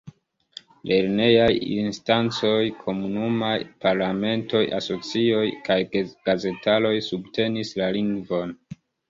[0.91, 3.51] Lernejaj instancoj, komunumaj
[3.85, 5.79] parlamentoj, asocioj kaj
[6.31, 8.59] gazetaro subtenis la lingvon.